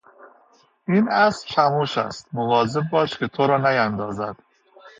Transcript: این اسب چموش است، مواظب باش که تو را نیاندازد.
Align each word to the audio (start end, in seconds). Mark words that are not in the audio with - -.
این 0.87 1.09
اسب 1.11 1.47
چموش 1.47 1.97
است، 1.97 2.27
مواظب 2.33 2.81
باش 2.91 3.17
که 3.17 3.27
تو 3.27 3.47
را 3.47 3.57
نیاندازد. 3.57 4.35